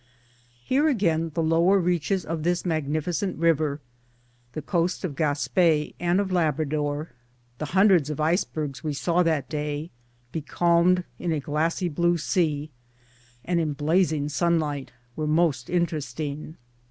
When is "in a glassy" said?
11.19-11.87